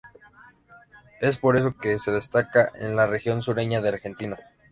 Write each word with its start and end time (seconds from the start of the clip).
Es 1.19 1.37
por 1.37 1.55
eso 1.57 1.77
que 1.77 1.99
se 1.99 2.09
destaca 2.09 2.71
en 2.73 2.95
la 2.95 3.05
región 3.05 3.43
sureña 3.43 3.81
de 3.81 3.89
Argentina. 3.89 4.37